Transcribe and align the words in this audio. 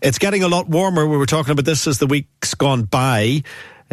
It's 0.00 0.18
getting 0.18 0.42
a 0.42 0.48
lot 0.48 0.68
warmer. 0.68 1.06
We 1.06 1.16
were 1.16 1.26
talking 1.26 1.52
about 1.52 1.64
this 1.64 1.86
as 1.86 1.98
the 1.98 2.06
week's 2.06 2.54
gone 2.54 2.84
by. 2.84 3.42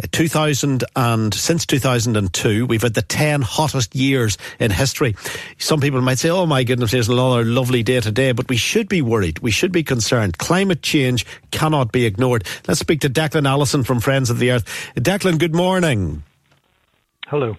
Uh, 0.02 0.06
2000 0.12 0.84
and 0.94 1.32
since 1.32 1.64
2002 1.64 2.66
we've 2.66 2.82
had 2.82 2.92
the 2.92 3.00
10 3.00 3.40
hottest 3.40 3.94
years 3.94 4.36
in 4.58 4.70
history. 4.70 5.16
Some 5.56 5.80
people 5.80 6.02
might 6.02 6.18
say 6.18 6.28
oh 6.28 6.44
my 6.44 6.64
goodness 6.64 6.90
there's 6.90 7.08
another 7.08 7.44
lovely 7.44 7.82
day 7.82 8.00
today 8.00 8.32
but 8.32 8.48
we 8.50 8.58
should 8.58 8.88
be 8.88 9.00
worried. 9.00 9.38
We 9.38 9.50
should 9.50 9.72
be 9.72 9.82
concerned. 9.82 10.36
Climate 10.36 10.82
change 10.82 11.24
cannot 11.50 11.92
be 11.92 12.04
ignored. 12.04 12.46
Let's 12.68 12.80
speak 12.80 13.00
to 13.00 13.10
Declan 13.10 13.48
Allison 13.48 13.84
from 13.84 14.00
Friends 14.00 14.28
of 14.28 14.38
the 14.38 14.50
Earth. 14.50 14.92
Declan 14.96 15.38
good 15.38 15.54
morning. 15.54 16.22
Hello 17.26 17.56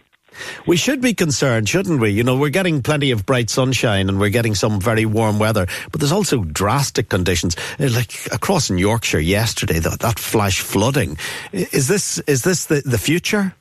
we 0.65 0.77
should 0.77 1.01
be 1.01 1.13
concerned, 1.13 1.69
shouldn't 1.69 1.99
we? 1.99 2.09
You 2.09 2.23
know, 2.23 2.37
we're 2.37 2.49
getting 2.49 2.81
plenty 2.81 3.11
of 3.11 3.25
bright 3.25 3.49
sunshine 3.49 4.09
and 4.09 4.19
we're 4.19 4.29
getting 4.29 4.55
some 4.55 4.79
very 4.79 5.05
warm 5.05 5.39
weather, 5.39 5.67
but 5.91 6.01
there's 6.01 6.11
also 6.11 6.43
drastic 6.43 7.09
conditions, 7.09 7.55
uh, 7.79 7.89
like 7.91 8.13
across 8.31 8.69
in 8.69 8.77
Yorkshire 8.77 9.19
yesterday, 9.19 9.79
that, 9.79 9.99
that 9.99 10.19
flash 10.19 10.59
flooding. 10.59 11.17
Is 11.51 11.87
this 11.87 12.19
is 12.19 12.43
this 12.43 12.65
the, 12.65 12.81
the 12.85 12.97
future? 12.97 13.53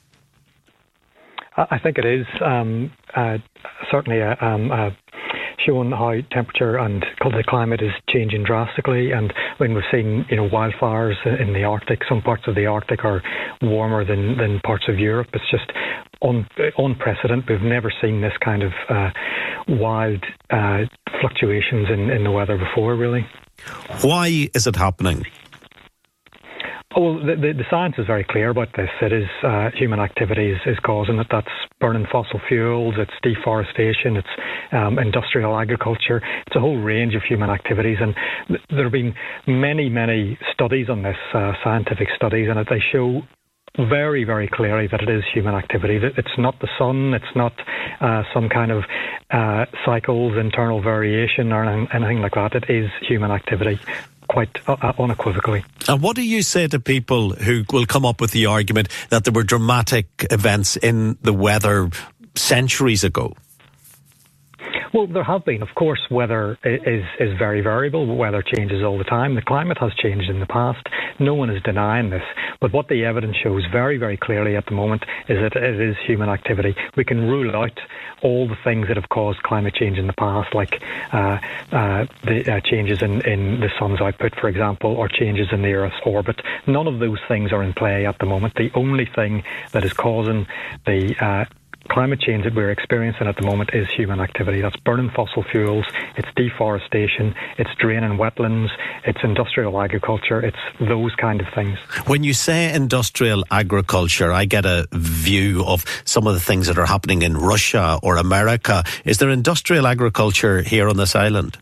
I 1.56 1.78
think 1.78 1.96
it 1.96 2.04
is. 2.04 2.26
Um, 2.44 2.92
uh, 3.14 3.38
certainly, 3.90 4.20
uh, 4.20 4.36
um, 4.44 4.70
uh, 4.70 4.90
showing 5.66 5.90
how 5.90 6.14
temperature 6.30 6.76
and 6.76 7.04
the 7.20 7.44
climate 7.46 7.80
is 7.82 7.92
changing 8.08 8.44
drastically. 8.44 9.10
And 9.12 9.32
when 9.58 9.74
we've 9.74 9.84
seen, 9.92 10.24
you 10.30 10.36
know, 10.36 10.48
wildfires 10.48 11.16
in 11.40 11.52
the 11.52 11.64
Arctic, 11.64 12.00
some 12.08 12.22
parts 12.22 12.44
of 12.46 12.54
the 12.54 12.66
Arctic 12.66 13.04
are 13.04 13.22
warmer 13.60 14.04
than, 14.04 14.36
than 14.38 14.60
parts 14.64 14.84
of 14.88 14.98
Europe. 14.98 15.28
It's 15.34 15.50
just 15.50 15.70
un, 16.22 16.46
unprecedented. 16.78 17.48
We've 17.48 17.60
never 17.60 17.92
seen 18.00 18.20
this 18.20 18.32
kind 18.44 18.62
of 18.62 18.72
uh, 18.88 19.10
wild 19.68 20.24
uh, 20.50 20.84
fluctuations 21.20 21.88
in, 21.92 22.10
in 22.10 22.24
the 22.24 22.30
weather 22.30 22.58
before, 22.58 22.94
really. 22.94 23.26
Why 24.02 24.48
is 24.54 24.66
it 24.66 24.76
happening? 24.76 25.24
Oh, 26.98 27.02
well, 27.02 27.26
the, 27.26 27.36
the, 27.36 27.52
the, 27.52 27.64
science 27.68 27.96
is 27.98 28.06
very 28.06 28.24
clear 28.24 28.48
about 28.48 28.68
this. 28.74 28.88
It 29.02 29.12
is 29.12 29.28
uh, 29.42 29.68
human 29.74 30.00
activities 30.00 30.56
is, 30.64 30.78
causing 30.78 31.18
it. 31.18 31.26
That's 31.30 31.46
burning 31.78 32.06
fossil 32.10 32.40
fuels, 32.48 32.94
it's 32.96 33.12
deforestation, 33.22 34.16
it's 34.16 34.28
um, 34.72 34.98
industrial 34.98 35.58
agriculture. 35.58 36.22
It's 36.46 36.56
a 36.56 36.60
whole 36.60 36.78
range 36.78 37.14
of 37.14 37.22
human 37.22 37.50
activities. 37.50 37.98
And 38.00 38.14
th- 38.48 38.60
there 38.70 38.84
have 38.84 38.92
been 38.92 39.14
many, 39.46 39.90
many 39.90 40.38
studies 40.54 40.88
on 40.88 41.02
this, 41.02 41.18
uh, 41.34 41.52
scientific 41.62 42.08
studies, 42.16 42.48
and 42.48 42.58
they 42.66 42.80
show 42.80 43.20
very, 43.78 44.24
very 44.24 44.48
clearly 44.48 44.86
that 44.88 45.02
it 45.02 45.08
is 45.08 45.24
human 45.32 45.54
activity. 45.54 46.00
It's 46.02 46.38
not 46.38 46.58
the 46.60 46.68
sun, 46.78 47.14
it's 47.14 47.34
not 47.34 47.52
uh, 48.00 48.22
some 48.32 48.48
kind 48.48 48.72
of 48.72 48.84
uh, 49.30 49.66
cycles, 49.84 50.36
internal 50.36 50.80
variation, 50.80 51.52
or 51.52 51.64
anything 51.64 52.20
like 52.20 52.34
that. 52.34 52.54
It 52.54 52.64
is 52.68 52.90
human 53.06 53.30
activity 53.30 53.78
quite 54.28 54.58
uh, 54.66 54.76
uh, 54.80 54.92
unequivocally. 54.98 55.64
And 55.88 56.02
what 56.02 56.16
do 56.16 56.22
you 56.22 56.42
say 56.42 56.66
to 56.68 56.80
people 56.80 57.30
who 57.30 57.64
will 57.72 57.86
come 57.86 58.04
up 58.04 58.20
with 58.20 58.32
the 58.32 58.46
argument 58.46 58.88
that 59.10 59.24
there 59.24 59.32
were 59.32 59.44
dramatic 59.44 60.26
events 60.30 60.76
in 60.76 61.16
the 61.22 61.32
weather 61.32 61.90
centuries 62.34 63.04
ago? 63.04 63.34
Well, 64.92 65.06
there 65.06 65.24
have 65.24 65.44
been. 65.44 65.62
Of 65.62 65.74
course, 65.74 66.00
weather 66.10 66.58
is 66.64 67.04
is 67.18 67.38
very 67.38 67.60
variable. 67.60 68.06
Weather 68.16 68.42
changes 68.42 68.82
all 68.82 68.98
the 68.98 69.04
time. 69.04 69.34
The 69.34 69.42
climate 69.42 69.78
has 69.78 69.92
changed 69.94 70.30
in 70.30 70.40
the 70.40 70.46
past. 70.46 70.86
No 71.18 71.34
one 71.34 71.50
is 71.50 71.62
denying 71.62 72.10
this. 72.10 72.22
But 72.60 72.72
what 72.72 72.88
the 72.88 73.04
evidence 73.04 73.36
shows 73.36 73.64
very, 73.70 73.98
very 73.98 74.16
clearly 74.16 74.56
at 74.56 74.66
the 74.66 74.72
moment 74.72 75.04
is 75.28 75.38
that 75.40 75.56
it 75.56 75.80
is 75.80 75.96
human 76.06 76.28
activity. 76.28 76.74
We 76.96 77.04
can 77.04 77.28
rule 77.28 77.54
out 77.54 77.78
all 78.22 78.48
the 78.48 78.56
things 78.64 78.88
that 78.88 78.96
have 78.96 79.08
caused 79.08 79.42
climate 79.42 79.74
change 79.74 79.98
in 79.98 80.06
the 80.06 80.12
past, 80.12 80.54
like 80.54 80.82
uh, 81.12 81.38
uh, 81.72 82.06
the 82.24 82.56
uh, 82.56 82.60
changes 82.60 83.02
in, 83.02 83.20
in 83.26 83.60
the 83.60 83.70
sun's 83.78 84.00
output, 84.00 84.34
for 84.40 84.48
example, 84.48 84.96
or 84.96 85.08
changes 85.08 85.48
in 85.52 85.62
the 85.62 85.72
Earth's 85.72 86.00
orbit. 86.04 86.40
None 86.66 86.86
of 86.86 86.98
those 86.98 87.18
things 87.28 87.52
are 87.52 87.62
in 87.62 87.72
play 87.72 88.06
at 88.06 88.18
the 88.18 88.26
moment. 88.26 88.54
The 88.54 88.70
only 88.74 89.06
thing 89.06 89.44
that 89.72 89.84
is 89.84 89.92
causing 89.92 90.46
the 90.86 91.14
uh, 91.20 91.44
climate 91.88 92.20
change 92.20 92.44
that 92.44 92.54
we're 92.54 92.70
experiencing 92.70 93.26
at 93.26 93.36
the 93.36 93.46
moment 93.46 93.70
is 93.72 93.88
human 93.90 94.20
activity. 94.20 94.60
That's 94.60 94.76
burning 94.76 95.10
fossil 95.10 95.44
fuels, 95.50 95.84
it's 96.16 96.28
deforestation, 96.36 97.34
it's 97.58 97.70
draining 97.78 98.18
wetlands, 98.18 98.68
it's 99.04 99.18
industrial 99.22 99.80
agriculture, 99.80 100.40
it's 100.40 100.58
those 100.80 101.14
kind 101.16 101.40
of 101.40 101.46
things. 101.54 101.78
When 102.06 102.24
you 102.24 102.34
say 102.34 102.72
industrial 102.72 103.44
agriculture, 103.50 104.32
I 104.32 104.44
get 104.44 104.66
a 104.66 104.86
view 104.92 105.64
of 105.64 105.84
some 106.04 106.26
of 106.26 106.34
the 106.34 106.40
things 106.40 106.66
that 106.66 106.78
are 106.78 106.86
happening 106.86 107.22
in 107.22 107.36
Russia 107.36 107.98
or 108.02 108.16
America. 108.16 108.84
Is 109.04 109.18
there 109.18 109.30
industrial 109.30 109.86
agriculture 109.86 110.62
here 110.62 110.88
on 110.88 110.96
this 110.96 111.14
island? 111.14 111.58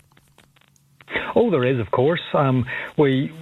Oh, 1.36 1.50
there 1.50 1.64
is, 1.64 1.80
of 1.80 1.90
course. 1.90 2.22
Um, 2.32 2.64
we 2.96 3.32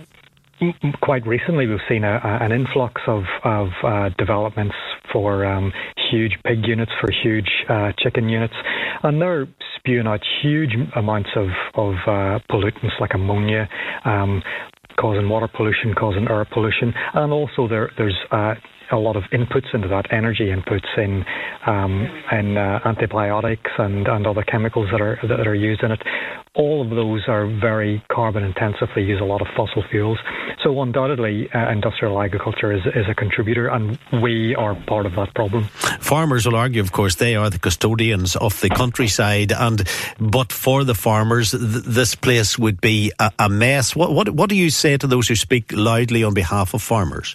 quite 1.03 1.27
recently 1.27 1.67
we've 1.67 1.78
seen 1.89 2.05
a, 2.05 2.15
a, 2.23 2.45
an 2.45 2.53
influx 2.53 3.00
of, 3.06 3.23
of 3.45 3.69
uh, 3.84 4.09
developments 4.19 4.75
for 5.12 5.45
um, 5.45 5.73
huge 6.11 6.33
pig 6.45 6.59
units, 6.67 6.93
for 7.00 7.11
huge 7.23 7.50
uh, 7.69 7.93
chicken 7.99 8.28
units, 8.28 8.55
and 9.03 9.21
they're 9.21 9.47
spewing 9.78 10.06
out 10.06 10.21
huge 10.43 10.75
amounts 10.97 11.31
of, 11.37 11.49
of 11.75 11.95
uh, 12.06 12.39
pollutants 12.50 12.99
like 13.00 13.11
ammonia. 13.15 13.69
Um, 14.05 14.43
causing 14.99 15.28
water 15.28 15.49
pollution, 15.49 15.95
causing 15.95 16.28
air 16.28 16.47
pollution, 16.53 16.93
and 17.15 17.33
also 17.33 17.67
there, 17.67 17.91
there's 17.97 18.17
uh, 18.31 18.55
a 18.93 18.97
lot 18.97 19.17
of 19.17 19.23
inputs 19.33 19.73
into 19.75 19.89
that, 19.89 20.05
energy 20.12 20.53
inputs 20.53 20.87
in 20.99 21.25
um, 21.67 22.06
in 22.33 22.56
uh, 22.56 22.79
antibiotics 22.84 23.71
and, 23.79 24.06
and 24.06 24.27
other 24.27 24.43
chemicals 24.43 24.89
that 24.93 25.00
are 25.00 25.19
that 25.29 25.47
are 25.47 25.55
used 25.55 25.83
in 25.83 25.93
it. 25.93 26.00
All 26.55 26.83
of 26.83 26.91
those 26.91 27.23
are 27.29 27.47
very 27.61 28.03
carbon 28.12 28.44
intensive. 28.44 28.89
They 28.94 29.03
use 29.03 29.21
a 29.21 29.25
lot 29.25 29.41
of 29.41 29.47
fossil 29.56 29.83
fuels. 29.91 30.19
So 30.62 30.81
undoubtedly, 30.81 31.50
uh, 31.53 31.73
industrial 31.73 32.21
agriculture 32.23 32.73
is, 32.73 32.83
is 32.87 33.06
a 33.09 33.15
contributor, 33.15 33.67
and 33.67 33.99
we 34.23 34.55
are 34.55 34.77
part 34.87 35.06
of 35.06 35.15
that 35.17 35.34
problem. 35.34 35.65
Farmers 36.00 36.47
will 36.47 36.55
argue, 36.55 36.81
of 36.81 36.93
course, 36.93 37.17
they 37.17 37.34
are 37.34 37.50
the 37.50 37.59
custodians 37.59 38.37
of 38.37 38.61
the 38.61 38.69
countryside, 38.69 39.53
and 39.53 39.83
but 40.21 40.53
for 40.53 40.84
the 40.84 40.95
farmers, 40.95 41.50
th- 41.50 41.62
this 41.84 42.15
place 42.15 42.56
would 42.59 42.81
be 42.81 43.12
a, 43.19 43.32
a 43.41 43.49
mess. 43.49 43.97
What, 43.97 44.12
what 44.12 44.29
what 44.31 44.49
do 44.49 44.55
you 44.55 44.70
say 44.70 44.97
to 44.97 45.06
those 45.06 45.26
who 45.26 45.35
speak 45.35 45.73
loudly 45.73 46.23
on 46.23 46.35
behalf 46.35 46.75
of 46.75 46.82
farmers? 46.82 47.35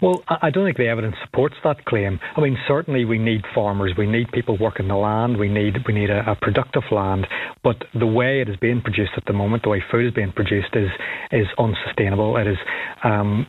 Well, 0.00 0.22
I 0.28 0.50
don't 0.50 0.64
think 0.64 0.76
the 0.76 0.86
evidence 0.86 1.16
supports 1.24 1.56
that 1.64 1.84
claim. 1.84 2.20
I 2.36 2.40
mean, 2.40 2.56
certainly 2.68 3.04
we 3.04 3.18
need 3.18 3.42
farmers, 3.52 3.92
we 3.98 4.06
need 4.06 4.30
people 4.32 4.56
working 4.56 4.86
the 4.86 4.94
land, 4.94 5.38
we 5.38 5.48
need 5.48 5.74
we 5.86 5.94
need 5.94 6.10
a, 6.10 6.30
a 6.30 6.36
productive 6.36 6.84
land. 6.92 7.26
But 7.64 7.76
the 7.98 8.06
way 8.06 8.40
it 8.40 8.48
is 8.48 8.56
being 8.56 8.80
produced 8.80 9.12
at 9.16 9.24
the 9.26 9.32
moment, 9.32 9.64
the 9.64 9.70
way 9.70 9.82
food 9.90 10.06
is 10.06 10.14
being 10.14 10.32
produced, 10.32 10.74
is 10.74 10.90
is 11.32 11.46
unsustainable. 11.58 12.36
It 12.36 12.46
is 12.46 12.58
um, 13.02 13.46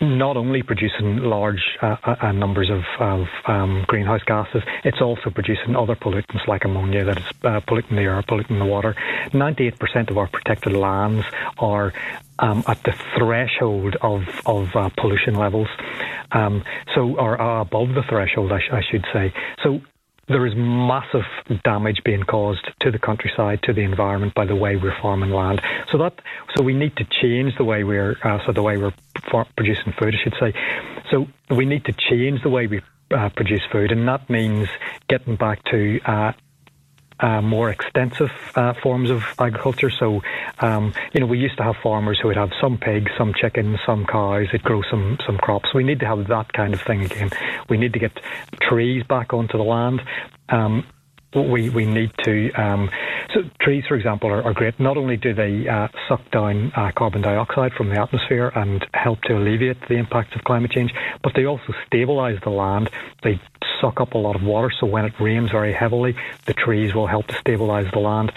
not 0.00 0.36
only 0.36 0.62
producing 0.62 1.18
large 1.18 1.76
uh, 1.82 1.96
uh, 2.04 2.16
uh, 2.20 2.32
numbers 2.32 2.70
of, 2.70 2.82
of 2.98 3.26
um, 3.46 3.84
greenhouse 3.86 4.22
gases, 4.26 4.62
it's 4.84 5.00
also 5.00 5.30
producing 5.30 5.76
other 5.76 5.94
pollutants 5.94 6.46
like 6.46 6.64
ammonia 6.64 7.04
that 7.04 7.18
is 7.18 7.24
uh, 7.44 7.60
polluting 7.60 7.96
the 7.96 8.02
air, 8.02 8.22
polluting 8.26 8.58
the 8.58 8.64
water. 8.64 8.94
98% 9.32 10.10
of 10.10 10.18
our 10.18 10.28
protected 10.28 10.72
lands 10.72 11.24
are 11.58 11.92
um, 12.38 12.64
at 12.66 12.82
the 12.84 12.94
threshold 13.18 13.96
of, 14.00 14.22
of 14.46 14.74
uh, 14.74 14.88
pollution 14.96 15.34
levels, 15.34 15.68
um, 16.32 16.64
so 16.94 17.16
or 17.16 17.34
above 17.34 17.88
the 17.94 18.02
threshold, 18.08 18.52
I, 18.52 18.60
sh- 18.60 18.72
I 18.72 18.80
should 18.90 19.04
say. 19.12 19.32
So 19.62 19.80
there 20.30 20.46
is 20.46 20.54
massive 20.56 21.24
damage 21.64 22.02
being 22.04 22.22
caused 22.22 22.64
to 22.80 22.90
the 22.90 22.98
countryside, 22.98 23.62
to 23.64 23.72
the 23.72 23.82
environment 23.82 24.32
by 24.34 24.46
the 24.46 24.54
way 24.54 24.76
we're 24.76 24.96
farming 25.02 25.30
land. 25.30 25.60
So 25.90 25.98
that 25.98 26.20
so 26.56 26.62
we 26.62 26.72
need 26.72 26.96
to 26.96 27.04
change 27.04 27.56
the 27.56 27.64
way 27.64 27.82
we're 27.84 28.16
uh, 28.22 28.38
so 28.46 28.52
the 28.52 28.62
way 28.62 28.76
we're 28.78 28.94
producing 29.56 29.92
food, 29.92 30.14
I 30.14 30.22
should 30.22 30.36
say. 30.38 30.54
So 31.10 31.26
we 31.54 31.66
need 31.66 31.84
to 31.86 31.92
change 31.92 32.42
the 32.42 32.50
way 32.50 32.68
we 32.68 32.80
uh, 33.10 33.28
produce 33.30 33.62
food, 33.72 33.90
and 33.90 34.06
that 34.06 34.30
means 34.30 34.68
getting 35.08 35.34
back 35.34 35.64
to 35.64 36.00
uh, 36.04 36.32
uh, 37.20 37.40
more 37.42 37.70
extensive 37.70 38.30
uh, 38.54 38.74
forms 38.82 39.10
of 39.10 39.22
agriculture. 39.38 39.90
So, 39.90 40.22
um, 40.60 40.92
you 41.12 41.20
know, 41.20 41.26
we 41.26 41.38
used 41.38 41.56
to 41.58 41.62
have 41.62 41.76
farmers 41.82 42.18
who 42.20 42.28
would 42.28 42.36
have 42.36 42.50
some 42.60 42.78
pigs, 42.78 43.12
some 43.16 43.34
chickens, 43.34 43.78
some 43.84 44.06
cows, 44.06 44.48
they'd 44.52 44.62
grow 44.62 44.82
some, 44.90 45.18
some 45.26 45.38
crops. 45.38 45.74
We 45.74 45.84
need 45.84 46.00
to 46.00 46.06
have 46.06 46.26
that 46.28 46.52
kind 46.52 46.74
of 46.74 46.80
thing 46.82 47.02
again. 47.02 47.30
We 47.68 47.76
need 47.76 47.92
to 47.92 47.98
get 47.98 48.12
trees 48.60 49.04
back 49.04 49.32
onto 49.32 49.58
the 49.58 49.64
land. 49.64 50.02
Um, 50.48 50.86
we, 51.34 51.70
we 51.70 51.86
need 51.86 52.10
to. 52.24 52.52
Um, 52.52 52.90
so 53.32 53.42
trees, 53.60 53.84
for 53.86 53.94
example, 53.94 54.30
are, 54.30 54.42
are, 54.42 54.52
great. 54.52 54.78
Not 54.80 54.96
only 54.96 55.16
do 55.16 55.32
they 55.32 55.68
uh, 55.68 55.88
suck 56.08 56.28
down 56.30 56.72
uh, 56.74 56.90
carbon 56.96 57.22
dioxide 57.22 57.72
from 57.74 57.88
the 57.88 58.00
atmosphere 58.00 58.50
and 58.54 58.84
help 58.92 59.20
to 59.22 59.36
alleviate 59.36 59.88
the 59.88 59.94
impacts 59.94 60.34
of 60.34 60.42
climate 60.44 60.72
change, 60.72 60.92
but 61.22 61.34
they 61.34 61.46
also 61.46 61.72
stabilise 61.86 62.42
the 62.42 62.50
land. 62.50 62.90
They 63.22 63.40
suck 63.80 64.00
up 64.00 64.14
a 64.14 64.18
lot 64.18 64.36
of 64.36 64.42
water, 64.42 64.70
so 64.78 64.86
when 64.86 65.04
it 65.04 65.12
rains 65.20 65.50
very 65.50 65.72
heavily, 65.72 66.16
the 66.46 66.54
trees 66.54 66.94
will 66.94 67.06
help 67.06 67.26
to 67.28 67.34
stabilise 67.34 67.90
the 67.92 68.00
land 68.00 68.32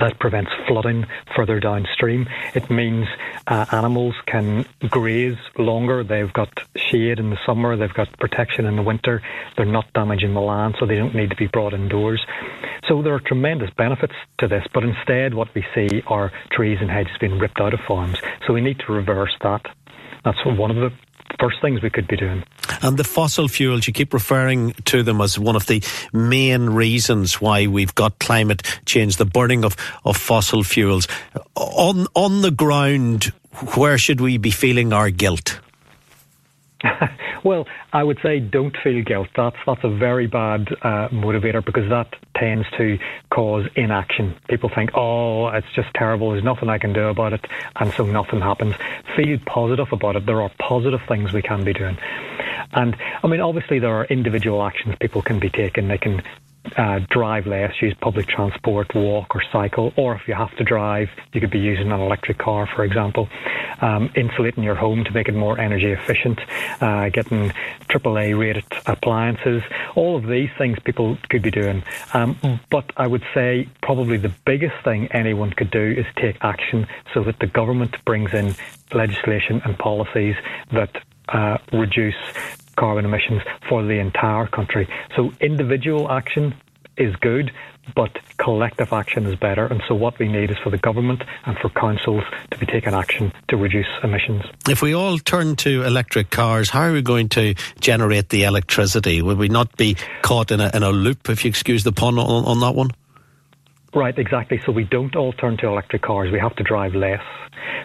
that 0.00 0.18
prevents 0.18 0.50
flooding 0.66 1.06
further 1.36 1.60
downstream. 1.60 2.28
It 2.54 2.70
means 2.70 3.06
uh, 3.46 3.66
animals 3.72 4.14
can 4.26 4.66
graze 4.88 5.38
longer. 5.58 6.04
They've 6.04 6.32
got 6.32 6.48
shade 6.76 7.18
in 7.18 7.30
the 7.30 7.38
summer, 7.46 7.76
they've 7.76 7.92
got 7.92 8.08
protection 8.18 8.66
in 8.66 8.76
the 8.76 8.82
winter. 8.82 9.22
They're 9.56 9.66
not 9.66 9.92
damaging 9.94 10.34
the 10.34 10.40
land, 10.40 10.76
so 10.78 10.86
they 10.86 10.96
don't 10.96 11.14
need 11.14 11.30
to 11.30 11.36
be 11.36 11.46
brought 11.46 11.74
indoors. 11.74 12.24
So 12.88 13.02
there 13.02 13.14
are 13.14 13.20
tremendous 13.20 13.70
benefits 13.76 14.14
to 14.38 14.48
this, 14.48 14.64
but 14.74 14.84
instead, 14.84 15.34
what 15.34 15.54
we 15.54 15.64
see 15.74 16.02
are 16.06 16.32
trees 16.50 16.78
and 16.80 16.90
hedges 16.90 17.16
being 17.20 17.38
ripped 17.38 17.60
out 17.60 17.74
of 17.74 17.80
farms. 17.86 18.18
So 18.46 18.52
we 18.52 18.60
need 18.60 18.78
to 18.86 18.92
reverse 18.92 19.34
that. 19.42 19.62
That's 20.24 20.38
one 20.44 20.70
of 20.70 20.76
the 20.76 20.90
first 21.40 21.56
things 21.60 21.82
we 21.82 21.90
could 21.90 22.08
be 22.08 22.16
doing. 22.16 22.42
And 22.82 22.96
the 22.96 23.04
fossil 23.04 23.48
fuels, 23.48 23.86
you 23.86 23.92
keep 23.92 24.12
referring 24.12 24.72
to 24.86 25.02
them 25.02 25.20
as 25.20 25.38
one 25.38 25.56
of 25.56 25.66
the 25.66 25.82
main 26.12 26.70
reasons 26.70 27.40
why 27.40 27.68
we've 27.68 27.94
got 27.94 28.18
climate 28.18 28.62
change, 28.84 29.16
the 29.16 29.24
burning 29.24 29.64
of, 29.64 29.76
of 30.04 30.16
fossil 30.16 30.64
fuels. 30.64 31.06
On, 31.54 32.06
on 32.14 32.42
the 32.42 32.50
ground, 32.50 33.32
where 33.76 33.98
should 33.98 34.20
we 34.20 34.36
be 34.36 34.50
feeling 34.50 34.92
our 34.92 35.10
guilt? 35.10 35.60
well, 37.44 37.66
I 37.92 38.02
would 38.02 38.18
say 38.22 38.40
don't 38.40 38.76
feel 38.82 39.02
guilt. 39.04 39.28
That's 39.36 39.56
that's 39.66 39.84
a 39.84 39.88
very 39.88 40.26
bad 40.26 40.68
uh, 40.82 41.08
motivator 41.08 41.64
because 41.64 41.88
that 41.90 42.12
tends 42.36 42.66
to 42.76 42.98
cause 43.30 43.66
inaction. 43.76 44.34
People 44.48 44.68
think, 44.68 44.90
"Oh, 44.94 45.48
it's 45.48 45.66
just 45.74 45.88
terrible. 45.94 46.32
There's 46.32 46.44
nothing 46.44 46.68
I 46.68 46.78
can 46.78 46.92
do 46.92 47.06
about 47.06 47.32
it," 47.32 47.44
and 47.76 47.92
so 47.92 48.04
nothing 48.04 48.40
happens. 48.40 48.74
Feel 49.16 49.38
positive 49.46 49.92
about 49.92 50.16
it. 50.16 50.26
There 50.26 50.42
are 50.42 50.50
positive 50.58 51.00
things 51.06 51.32
we 51.32 51.42
can 51.42 51.64
be 51.64 51.72
doing. 51.72 51.96
And 52.72 52.96
I 53.22 53.26
mean, 53.26 53.40
obviously, 53.40 53.78
there 53.78 53.94
are 53.94 54.04
individual 54.06 54.62
actions 54.62 54.96
people 55.00 55.22
can 55.22 55.38
be 55.38 55.50
taking. 55.50 55.88
They 55.88 55.98
can 55.98 56.22
uh, 56.76 57.00
drive 57.10 57.46
less, 57.46 57.72
use 57.80 57.94
public 58.00 58.26
transport, 58.28 58.94
walk 58.94 59.34
or 59.34 59.42
cycle, 59.52 59.92
or 59.96 60.14
if 60.14 60.26
you 60.26 60.34
have 60.34 60.54
to 60.56 60.64
drive, 60.64 61.08
you 61.32 61.40
could 61.40 61.50
be 61.50 61.58
using 61.58 61.90
an 61.90 62.00
electric 62.00 62.38
car, 62.38 62.68
for 62.74 62.84
example. 62.84 63.28
Um, 63.80 64.10
insulating 64.14 64.62
your 64.62 64.76
home 64.76 65.02
to 65.04 65.10
make 65.10 65.28
it 65.28 65.34
more 65.34 65.58
energy 65.58 65.90
efficient, 65.90 66.40
uh, 66.80 67.08
getting 67.08 67.50
AAA 67.88 68.38
rated 68.38 68.64
appliances, 68.86 69.62
all 69.96 70.16
of 70.16 70.28
these 70.28 70.50
things 70.56 70.78
people 70.84 71.18
could 71.28 71.42
be 71.42 71.50
doing. 71.50 71.82
Um, 72.14 72.60
but 72.70 72.92
I 72.96 73.08
would 73.08 73.24
say 73.34 73.68
probably 73.82 74.18
the 74.18 74.32
biggest 74.46 74.76
thing 74.84 75.08
anyone 75.10 75.52
could 75.52 75.72
do 75.72 75.94
is 75.98 76.06
take 76.16 76.36
action 76.42 76.86
so 77.12 77.24
that 77.24 77.40
the 77.40 77.48
government 77.48 77.96
brings 78.04 78.32
in 78.32 78.54
legislation 78.92 79.60
and 79.64 79.76
policies 79.76 80.36
that 80.70 81.02
uh, 81.28 81.58
reduce 81.72 82.14
carbon 82.76 83.04
emissions 83.04 83.42
for 83.68 83.82
the 83.82 83.98
entire 83.98 84.46
country. 84.46 84.88
So 85.16 85.32
individual 85.40 86.10
action 86.10 86.54
is 86.96 87.14
good, 87.16 87.50
but 87.94 88.18
collective 88.36 88.92
action 88.92 89.26
is 89.26 89.36
better. 89.36 89.66
And 89.66 89.82
so 89.88 89.94
what 89.94 90.18
we 90.18 90.28
need 90.28 90.50
is 90.50 90.58
for 90.62 90.70
the 90.70 90.78
government 90.78 91.22
and 91.46 91.56
for 91.58 91.68
councils 91.70 92.22
to 92.50 92.58
be 92.58 92.66
taking 92.66 92.94
action 92.94 93.32
to 93.48 93.56
reduce 93.56 93.86
emissions. 94.02 94.42
If 94.68 94.82
we 94.82 94.94
all 94.94 95.18
turn 95.18 95.56
to 95.56 95.82
electric 95.82 96.30
cars, 96.30 96.70
how 96.70 96.82
are 96.82 96.92
we 96.92 97.02
going 97.02 97.28
to 97.30 97.54
generate 97.80 98.28
the 98.28 98.44
electricity? 98.44 99.22
Will 99.22 99.36
we 99.36 99.48
not 99.48 99.76
be 99.76 99.96
caught 100.22 100.50
in 100.50 100.60
a, 100.60 100.70
in 100.74 100.82
a 100.82 100.90
loop, 100.90 101.28
if 101.28 101.44
you 101.44 101.48
excuse 101.48 101.84
the 101.84 101.92
pun 101.92 102.18
on, 102.18 102.44
on 102.44 102.60
that 102.60 102.74
one? 102.74 102.90
Right, 103.94 104.18
exactly. 104.18 104.60
So 104.64 104.72
we 104.72 104.84
don't 104.84 105.14
all 105.16 105.32
turn 105.32 105.58
to 105.58 105.66
electric 105.66 106.02
cars. 106.02 106.32
We 106.32 106.38
have 106.38 106.56
to 106.56 106.62
drive 106.62 106.94
less. 106.94 107.22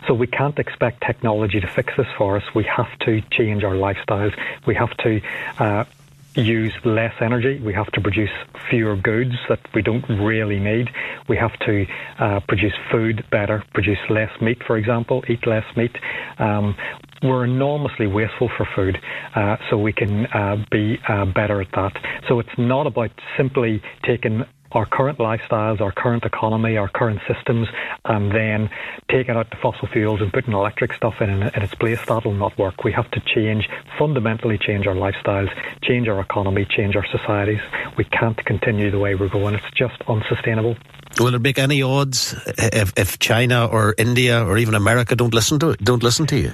So 0.08 0.14
we 0.14 0.26
can't 0.28 0.58
expect 0.58 1.04
technology 1.06 1.60
to 1.60 1.68
fix 1.68 1.94
this 1.98 2.08
for 2.18 2.38
us. 2.38 2.44
We 2.56 2.64
have 2.64 2.98
to 3.00 3.22
change 3.32 3.64
our 3.64 3.74
lifestyles. 3.74 4.34
We 4.66 4.76
have 4.76 4.96
to 4.98 5.22
uh, 5.60 5.84
use 6.36 6.74
less 6.86 7.14
energy. 7.20 7.60
We 7.60 7.74
have 7.74 7.88
to 7.92 8.02
produce 8.02 8.30
fewer 8.70 8.96
goods 8.96 9.36
that 9.50 9.60
we 9.74 9.82
don't 9.82 10.08
really 10.10 10.60
need. 10.60 10.90
We 11.28 11.36
have 11.38 11.58
to 11.60 11.86
uh, 12.20 12.40
produce 12.48 12.74
food 12.92 13.26
better, 13.30 13.64
produce 13.74 14.00
less 14.10 14.32
meat, 14.40 14.64
for 14.66 14.78
example, 14.78 15.24
eat 15.28 15.46
less 15.46 15.66
meat. 15.76 15.96
Um, 16.38 16.76
we're 17.24 17.46
enormously 17.46 18.06
wasteful 18.06 18.50
for 18.56 18.68
food, 18.76 19.00
uh, 19.36 19.58
so 19.70 19.78
we 19.78 19.92
can 19.92 20.28
uh, 20.28 20.64
be 20.70 21.00
uh, 21.08 21.26
better 21.26 21.62
at 21.62 21.72
that. 21.72 21.94
So 22.28 22.40
it's 22.40 22.58
not 22.58 22.86
about 22.86 23.12
simply 23.36 23.82
taking 24.06 24.46
our 24.78 24.86
current 24.86 25.18
lifestyles, 25.18 25.82
our 25.82 25.92
current 25.92 26.24
economy, 26.24 26.78
our 26.78 26.88
current 26.88 27.20
systems, 27.28 27.68
and 28.06 28.32
then 28.32 28.70
taking 29.10 29.36
out 29.36 29.50
the 29.50 29.56
fossil 29.56 29.88
fuels 29.88 30.22
and 30.22 30.32
putting 30.32 30.54
electric 30.54 30.94
stuff 30.94 31.16
in, 31.20 31.32
in, 31.32 31.42
in 31.42 31.64
its 31.64 31.74
place, 31.74 32.00
that'll 32.08 32.32
not 32.32 32.56
work. 32.60 32.84
We 32.84 32.92
have 32.92 33.10
to 33.12 33.20
change, 33.34 33.68
fundamentally 33.98 34.60
change 34.60 34.86
our 34.86 34.94
lifestyles, 34.94 35.50
change 35.82 36.08
our 36.08 36.20
economy, 36.20 36.68
change 36.70 36.96
our 36.96 37.06
societies. 37.08 37.60
We 37.98 38.04
can't 38.04 38.38
continue 38.46 38.92
the 38.92 39.00
way 39.00 39.16
we're 39.16 39.30
going. 39.30 39.56
It's 39.56 39.66
just 39.76 40.00
unsustainable. 40.08 40.78
Will 41.20 41.34
it 41.34 41.42
make 41.42 41.58
any 41.58 41.82
odds 41.82 42.36
if, 42.46 42.94
if 42.96 43.18
China 43.18 43.66
or 43.66 43.96
India 43.98 44.46
or 44.46 44.60
even 44.60 44.76
America 44.76 45.16
don't 45.16 45.34
listen 45.34 45.58
to 45.60 45.72
it, 45.72 45.84
don't 45.84 46.04
listen 46.04 46.28
to 46.28 46.38
you? 46.38 46.52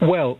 Well, 0.00 0.38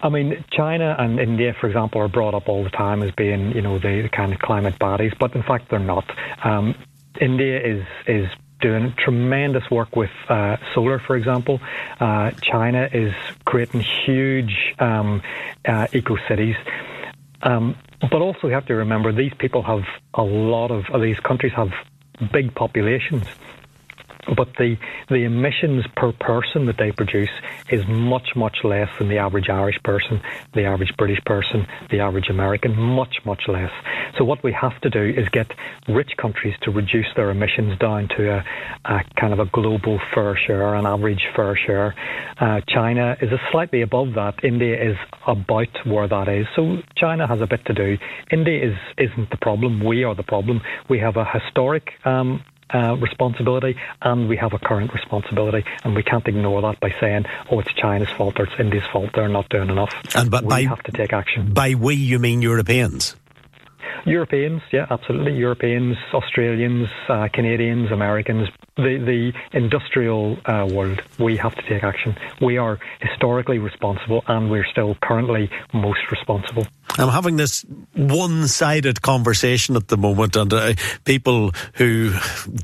I 0.00 0.08
mean, 0.10 0.44
China 0.50 0.94
and 0.98 1.18
India, 1.18 1.54
for 1.58 1.66
example, 1.66 2.00
are 2.02 2.08
brought 2.08 2.34
up 2.34 2.48
all 2.48 2.62
the 2.62 2.70
time 2.70 3.02
as 3.02 3.12
being, 3.12 3.52
you 3.52 3.62
know, 3.62 3.78
the 3.78 4.08
kind 4.12 4.32
of 4.32 4.38
climate 4.38 4.78
bodies, 4.78 5.12
but 5.18 5.34
in 5.34 5.42
fact 5.42 5.70
they're 5.70 5.78
not. 5.78 6.04
Um, 6.44 6.74
India 7.20 7.58
is 7.58 7.84
is 8.06 8.28
doing 8.60 8.94
tremendous 8.96 9.70
work 9.70 9.96
with 9.96 10.10
uh, 10.28 10.56
solar, 10.74 10.98
for 10.98 11.16
example. 11.16 11.60
Uh, 12.00 12.30
China 12.42 12.88
is 12.92 13.12
creating 13.44 13.80
huge 13.80 14.74
um, 14.78 15.22
uh, 15.64 15.86
eco 15.92 16.16
cities. 16.28 16.56
Um, 17.42 17.76
but 18.00 18.20
also, 18.20 18.46
we 18.46 18.52
have 18.52 18.66
to 18.66 18.74
remember 18.74 19.12
these 19.12 19.34
people 19.38 19.62
have 19.62 19.84
a 20.14 20.22
lot 20.22 20.70
of, 20.70 20.84
these 21.00 21.20
countries 21.20 21.52
have 21.52 21.70
big 22.32 22.54
populations 22.54 23.26
but 24.34 24.48
the, 24.58 24.76
the 25.08 25.24
emissions 25.24 25.84
per 25.96 26.12
person 26.12 26.66
that 26.66 26.76
they 26.78 26.92
produce 26.92 27.30
is 27.70 27.86
much, 27.88 28.34
much 28.34 28.58
less 28.64 28.88
than 28.98 29.08
the 29.08 29.18
average 29.18 29.48
Irish 29.48 29.80
person, 29.84 30.20
the 30.54 30.64
average 30.64 30.92
British 30.96 31.22
person, 31.24 31.66
the 31.90 32.00
average 32.00 32.28
American, 32.28 32.76
much, 32.76 33.16
much 33.24 33.42
less. 33.48 33.70
So 34.18 34.24
what 34.24 34.42
we 34.42 34.52
have 34.52 34.80
to 34.80 34.90
do 34.90 35.02
is 35.02 35.28
get 35.28 35.50
rich 35.88 36.12
countries 36.16 36.54
to 36.62 36.70
reduce 36.70 37.06
their 37.14 37.30
emissions 37.30 37.78
down 37.78 38.08
to 38.16 38.30
a, 38.30 38.44
a 38.84 39.04
kind 39.20 39.32
of 39.32 39.38
a 39.38 39.46
global 39.46 40.00
fair 40.14 40.36
share, 40.36 40.74
an 40.74 40.86
average 40.86 41.26
fair 41.34 41.56
share. 41.56 41.94
Uh, 42.38 42.60
China 42.68 43.16
is 43.20 43.30
a 43.32 43.38
slightly 43.50 43.82
above 43.82 44.14
that. 44.14 44.42
India 44.42 44.90
is 44.90 44.96
about 45.26 45.68
where 45.84 46.08
that 46.08 46.28
is. 46.28 46.46
So 46.56 46.78
China 46.96 47.26
has 47.26 47.40
a 47.40 47.46
bit 47.46 47.64
to 47.66 47.74
do. 47.74 47.96
India 48.32 48.70
is, 48.70 48.76
isn't 48.98 49.30
the 49.30 49.36
problem. 49.36 49.84
We 49.84 50.04
are 50.04 50.14
the 50.14 50.22
problem. 50.22 50.60
We 50.88 50.98
have 51.00 51.16
a 51.16 51.24
historic 51.24 51.92
um, 52.04 52.42
uh, 52.74 52.96
responsibility 52.96 53.76
and 54.02 54.28
we 54.28 54.36
have 54.36 54.52
a 54.52 54.58
current 54.58 54.92
responsibility 54.92 55.64
and 55.84 55.94
we 55.94 56.02
can't 56.02 56.26
ignore 56.26 56.62
that 56.62 56.80
by 56.80 56.92
saying 57.00 57.24
oh 57.50 57.60
it's 57.60 57.72
China's 57.74 58.10
fault 58.10 58.38
or 58.38 58.44
it's 58.44 58.54
India's 58.58 58.86
fault 58.92 59.10
they're 59.14 59.28
not 59.28 59.48
doing 59.48 59.70
enough. 59.70 59.94
And 60.14 60.30
but 60.30 60.42
we 60.42 60.48
by, 60.48 60.62
have 60.62 60.82
to 60.84 60.92
take 60.92 61.12
action. 61.12 61.52
by 61.52 61.74
we 61.74 61.94
you 61.94 62.18
mean 62.18 62.42
Europeans? 62.42 63.16
Europeans 64.04 64.62
yeah 64.72 64.86
absolutely. 64.90 65.34
Europeans 65.34 65.96
Australians 66.12 66.88
uh, 67.08 67.28
Canadians 67.32 67.92
Americans 67.92 68.48
the 68.76 68.98
the 68.98 69.58
industrial 69.58 70.36
uh, 70.44 70.68
world, 70.70 71.00
we 71.18 71.36
have 71.36 71.54
to 71.54 71.62
take 71.62 71.82
action. 71.82 72.16
We 72.40 72.58
are 72.58 72.78
historically 73.00 73.58
responsible, 73.58 74.22
and 74.28 74.50
we're 74.50 74.66
still 74.66 74.96
currently 75.02 75.50
most 75.72 76.00
responsible. 76.10 76.66
I'm 76.98 77.08
having 77.08 77.36
this 77.36 77.64
one-sided 77.94 79.02
conversation 79.02 79.76
at 79.76 79.88
the 79.88 79.96
moment, 79.96 80.36
and 80.36 80.52
uh, 80.52 80.74
people 81.04 81.52
who 81.74 82.12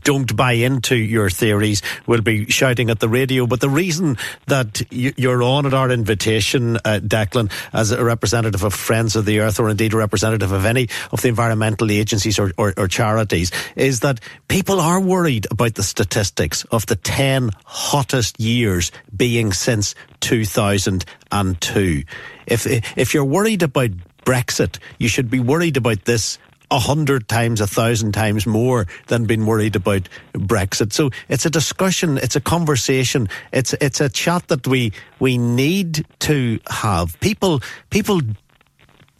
don't 0.05 0.35
buy 0.37 0.53
into 0.53 0.97
your 0.97 1.29
theories 1.29 1.83
will 2.07 2.23
be 2.23 2.47
shouting 2.51 2.89
at 2.91 3.01
the 3.01 3.09
radio. 3.09 3.47
But 3.47 3.61
the 3.61 3.69
reason 3.69 4.17
that 4.47 4.83
you're 4.91 5.43
on 5.43 5.67
at 5.67 5.75
our 5.75 5.91
invitation, 5.91 6.77
uh, 6.77 7.01
Declan, 7.03 7.51
as 7.73 7.91
a 7.91 8.05
representative 8.05 8.65
of 8.65 8.75
Friends 8.75 9.17
of 9.17 9.25
the 9.25 9.41
Earth, 9.41 9.59
or 9.59 9.69
indeed 9.69 9.93
a 9.93 9.99
representative 9.99 10.53
of 10.53 10.65
any 10.65 10.89
of 11.11 11.21
the 11.21 11.29
environmental 11.29 11.91
agencies 11.91 12.39
or, 12.39 12.53
or, 12.57 12.73
or 12.77 12.89
charities, 12.89 13.51
is 13.77 14.01
that 14.01 14.21
people 14.49 14.81
are 14.81 15.01
worried 15.01 15.47
about 15.51 15.75
the 15.75 15.83
statistics 16.03 16.65
of 16.73 16.85
the 16.87 16.97
10 16.97 17.51
hottest 17.65 18.41
years 18.41 18.91
being 19.17 19.53
since 19.53 19.95
2002. 20.21 22.03
If 22.47 22.67
if 22.99 23.15
you're 23.15 23.25
worried 23.25 23.63
about 23.63 23.91
Brexit, 24.25 24.79
you 24.99 25.09
should 25.09 25.31
be 25.31 25.39
worried 25.39 25.77
about 25.77 26.05
this 26.05 26.39
a 26.73 26.79
hundred 26.79 27.29
times, 27.29 27.61
a 27.61 27.67
thousand 27.67 28.13
times 28.13 28.47
more 28.47 28.87
than 29.07 29.27
being 29.27 29.47
worried 29.47 29.77
about 29.77 30.09
Brexit. 30.33 30.93
So 30.93 31.11
it's 31.29 31.47
a 31.47 31.51
discussion, 31.51 32.19
it's 32.19 32.35
a 32.35 32.41
conversation, 32.41 33.29
it's 33.53 33.75
it's 33.75 34.01
a 34.01 34.09
chat 34.09 34.49
that 34.49 34.67
we 34.67 34.93
we 35.21 35.39
need 35.39 36.05
to 36.21 36.59
have. 36.69 37.21
People 37.21 37.61
people 37.91 38.23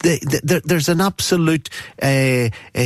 there's 0.03 0.89
an 0.89 1.01
absolute 1.01 1.69
uh, 2.01 2.49
uh, 2.75 2.83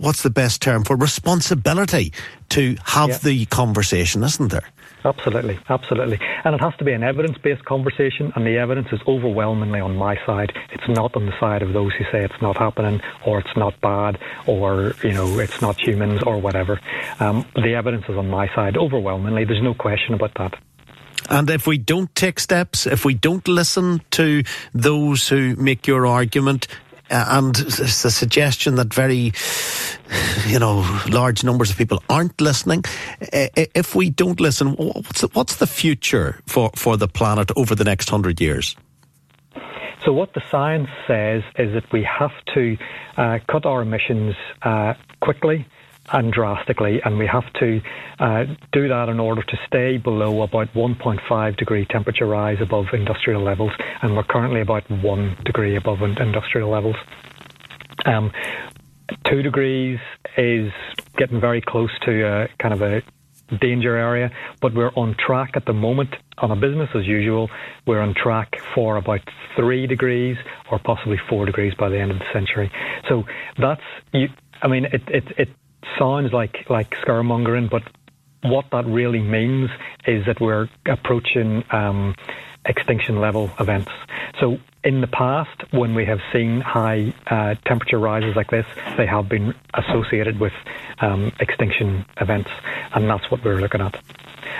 what's 0.00 0.22
the 0.22 0.30
best 0.30 0.62
term 0.62 0.84
for 0.84 0.96
responsibility 0.96 2.12
to 2.50 2.76
have 2.84 3.10
yeah. 3.10 3.18
the 3.18 3.44
conversation, 3.46 4.22
isn't 4.22 4.50
there? 4.50 4.68
Absolutely, 5.04 5.58
absolutely. 5.68 6.18
And 6.44 6.54
it 6.54 6.62
has 6.62 6.74
to 6.76 6.84
be 6.84 6.92
an 6.92 7.02
evidence 7.02 7.36
based 7.36 7.64
conversation, 7.66 8.32
and 8.34 8.46
the 8.46 8.56
evidence 8.56 8.88
is 8.90 9.00
overwhelmingly 9.06 9.80
on 9.80 9.96
my 9.96 10.16
side. 10.24 10.52
It's 10.72 10.88
not 10.88 11.14
on 11.14 11.26
the 11.26 11.38
side 11.38 11.60
of 11.60 11.74
those 11.74 11.92
who 11.92 12.04
say 12.04 12.24
it's 12.24 12.40
not 12.40 12.56
happening, 12.56 13.02
or 13.26 13.38
it's 13.38 13.54
not 13.56 13.78
bad, 13.82 14.18
or, 14.46 14.94
you 15.02 15.12
know, 15.12 15.38
it's 15.38 15.60
not 15.60 15.78
humans, 15.78 16.22
or 16.22 16.38
whatever. 16.38 16.80
Um, 17.20 17.44
the 17.54 17.74
evidence 17.74 18.06
is 18.08 18.16
on 18.16 18.30
my 18.30 18.48
side 18.54 18.78
overwhelmingly. 18.78 19.44
There's 19.44 19.62
no 19.62 19.74
question 19.74 20.14
about 20.14 20.32
that. 20.38 20.54
And 21.30 21.48
if 21.50 21.66
we 21.66 21.78
don't 21.78 22.14
take 22.14 22.38
steps, 22.38 22.86
if 22.86 23.04
we 23.04 23.14
don't 23.14 23.46
listen 23.48 24.02
to 24.12 24.42
those 24.72 25.28
who 25.28 25.56
make 25.56 25.86
your 25.86 26.06
argument, 26.06 26.66
uh, 27.10 27.24
and 27.28 27.56
a 27.58 27.70
suggestion 27.70 28.76
that 28.76 28.92
very, 28.92 29.32
you 30.46 30.58
know, 30.58 31.00
large 31.08 31.44
numbers 31.44 31.70
of 31.70 31.76
people 31.76 32.02
aren't 32.08 32.40
listening. 32.40 32.82
If 33.20 33.94
we 33.94 34.10
don't 34.10 34.40
listen, 34.40 34.72
what's 34.72 35.20
the, 35.20 35.28
what's 35.34 35.56
the 35.56 35.66
future 35.66 36.40
for, 36.46 36.70
for 36.74 36.96
the 36.96 37.08
planet 37.08 37.50
over 37.56 37.74
the 37.74 37.84
next 37.84 38.08
hundred 38.08 38.40
years? 38.40 38.74
So, 40.04 40.12
what 40.12 40.34
the 40.34 40.42
science 40.50 40.88
says 41.06 41.42
is 41.58 41.72
that 41.74 41.90
we 41.92 42.02
have 42.04 42.32
to 42.54 42.76
uh, 43.16 43.38
cut 43.50 43.64
our 43.64 43.82
emissions 43.82 44.34
uh, 44.62 44.94
quickly 45.20 45.66
and 46.12 46.32
drastically, 46.32 47.00
and 47.04 47.18
we 47.18 47.26
have 47.26 47.50
to 47.54 47.80
uh, 48.18 48.44
do 48.72 48.88
that 48.88 49.08
in 49.08 49.18
order 49.18 49.42
to 49.42 49.56
stay 49.66 49.96
below 49.96 50.42
about 50.42 50.72
1.5 50.74 51.56
degree 51.56 51.86
temperature 51.86 52.26
rise 52.26 52.58
above 52.60 52.86
industrial 52.92 53.42
levels, 53.42 53.72
and 54.02 54.16
we're 54.16 54.24
currently 54.24 54.60
about 54.60 54.88
one 54.90 55.36
degree 55.44 55.76
above 55.76 56.02
industrial 56.02 56.70
levels. 56.70 56.96
Um, 58.04 58.32
two 59.26 59.42
degrees 59.42 59.98
is 60.36 60.72
getting 61.16 61.40
very 61.40 61.60
close 61.60 61.90
to 62.04 62.22
a, 62.22 62.48
kind 62.58 62.74
of 62.74 62.82
a 62.82 63.02
danger 63.60 63.96
area, 63.96 64.30
but 64.60 64.74
we're 64.74 64.92
on 64.96 65.14
track 65.18 65.52
at 65.54 65.66
the 65.66 65.72
moment 65.72 66.10
on 66.38 66.50
a 66.50 66.56
business 66.56 66.88
as 66.94 67.06
usual. 67.06 67.50
We're 67.86 68.00
on 68.00 68.14
track 68.14 68.56
for 68.74 68.96
about 68.96 69.20
three 69.56 69.86
degrees 69.86 70.36
or 70.70 70.78
possibly 70.78 71.18
four 71.28 71.46
degrees 71.46 71.74
by 71.78 71.88
the 71.88 71.98
end 71.98 72.10
of 72.10 72.18
the 72.18 72.24
century. 72.32 72.70
So 73.08 73.24
that's 73.58 73.82
you. 74.12 74.28
I 74.62 74.68
mean, 74.68 74.86
it 74.86 75.02
it, 75.08 75.24
it 75.36 75.48
sounds 75.98 76.32
like 76.32 76.68
like 76.68 76.90
scaremongering, 76.90 77.70
but 77.70 77.82
what 78.42 78.66
that 78.72 78.86
really 78.86 79.22
means 79.22 79.70
is 80.06 80.26
that 80.26 80.40
we're 80.40 80.68
approaching 80.86 81.64
um, 81.70 82.14
extinction 82.66 83.20
level 83.20 83.50
events. 83.58 83.90
So 84.40 84.58
in 84.82 85.00
the 85.00 85.06
past, 85.06 85.62
when 85.72 85.94
we 85.94 86.04
have 86.04 86.18
seen 86.32 86.60
high 86.60 87.14
uh, 87.26 87.54
temperature 87.66 87.98
rises 87.98 88.36
like 88.36 88.50
this, 88.50 88.66
they 88.96 89.06
have 89.06 89.28
been 89.28 89.54
associated 89.72 90.38
with 90.38 90.52
um, 91.00 91.32
extinction 91.40 92.04
events, 92.20 92.50
and 92.94 93.08
that's 93.08 93.30
what 93.30 93.42
we're 93.44 93.60
looking 93.60 93.80
at. 93.80 93.98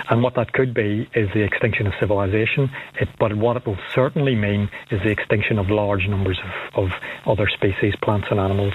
And 0.08 0.22
what 0.22 0.34
that 0.34 0.52
could 0.52 0.72
be 0.72 1.08
is 1.14 1.28
the 1.34 1.42
extinction 1.42 1.86
of 1.86 1.92
civilization, 2.00 2.70
it, 2.98 3.08
but 3.18 3.34
what 3.36 3.56
it 3.56 3.66
will 3.66 3.78
certainly 3.94 4.34
mean 4.34 4.70
is 4.90 5.02
the 5.02 5.10
extinction 5.10 5.58
of 5.58 5.68
large 5.70 6.08
numbers 6.08 6.38
of, 6.74 6.84
of 6.84 6.90
other 7.26 7.48
species, 7.48 7.94
plants 8.02 8.28
and 8.30 8.40
animals. 8.40 8.74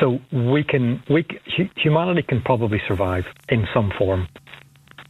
So 0.00 0.20
we 0.30 0.62
can, 0.62 1.02
we, 1.08 1.26
humanity 1.76 2.22
can 2.22 2.42
probably 2.42 2.80
survive 2.86 3.24
in 3.48 3.66
some 3.72 3.92
form 3.96 4.28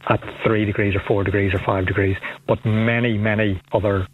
at 0.09 0.23
three 0.45 0.65
degrees 0.65 0.95
or 0.95 1.01
four 1.01 1.23
degrees 1.23 1.53
or 1.53 1.59
five 1.59 1.85
degrees, 1.85 2.15
but 2.47 2.63
many, 2.65 3.17
many 3.17 3.61
other 3.73 4.07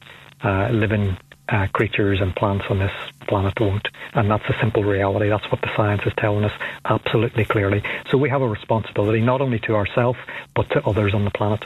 uh, 0.43 0.69
living 0.69 1.17
uh, 1.49 1.67
creatures 1.73 2.19
and 2.21 2.35
plants 2.35 2.65
on 2.69 2.79
this 2.79 2.91
planet 3.27 3.59
won't. 3.59 3.87
And 4.13 4.29
that's 4.29 4.43
a 4.49 4.55
simple 4.59 4.83
reality. 4.83 5.29
That's 5.29 5.49
what 5.51 5.61
the 5.61 5.69
science 5.75 6.01
is 6.05 6.13
telling 6.17 6.43
us 6.43 6.51
absolutely 6.85 7.45
clearly. 7.45 7.83
So 8.09 8.17
we 8.17 8.29
have 8.29 8.41
a 8.41 8.47
responsibility 8.47 9.21
not 9.21 9.41
only 9.41 9.59
to 9.59 9.75
ourselves, 9.75 10.19
but 10.55 10.69
to 10.71 10.83
others 10.85 11.13
on 11.13 11.25
the 11.25 11.31
planet. 11.31 11.63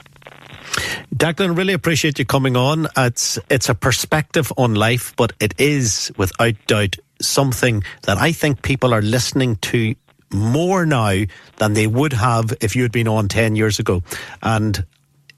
Declan, 1.16 1.58
really 1.58 1.74
appreciate 1.74 2.20
you 2.20 2.26
coming 2.26 2.58
on. 2.58 2.88
It's 2.98 3.40
it's 3.50 3.70
a 3.70 3.76
perspective 3.76 4.52
on 4.58 4.76
life, 4.76 5.16
but 5.16 5.34
it 5.40 5.54
is 5.60 6.12
without 6.18 6.56
doubt 6.68 6.98
something 7.22 7.84
that 8.04 8.18
I 8.18 8.32
think 8.32 8.62
people 8.62 8.94
are 8.94 9.02
listening 9.02 9.56
to 9.58 9.96
more 10.34 10.86
now 10.86 11.24
than 11.58 11.74
they 11.74 11.88
would 11.88 12.14
have 12.14 12.54
if 12.62 12.76
you 12.76 12.82
had 12.84 12.92
been 12.92 13.08
on 13.08 13.28
10 13.28 13.56
years 13.56 13.80
ago. 13.80 14.04
And 14.42 14.86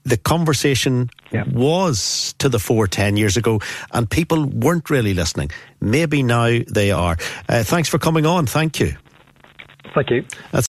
the 0.04 0.16
conversation 0.16 1.10
yeah. 1.30 1.44
was 1.46 2.34
to 2.38 2.48
the 2.48 2.58
fore 2.58 2.86
10 2.86 3.16
years 3.16 3.36
ago, 3.36 3.60
and 3.92 4.08
people 4.08 4.46
weren't 4.46 4.90
really 4.90 5.14
listening. 5.14 5.50
Maybe 5.80 6.22
now 6.22 6.60
they 6.68 6.90
are. 6.90 7.16
Uh, 7.48 7.62
thanks 7.62 7.88
for 7.88 7.98
coming 7.98 8.26
on. 8.26 8.46
Thank 8.46 8.80
you. 8.80 8.96
Thank 9.94 10.10
you. 10.10 10.24
That's 10.52 10.69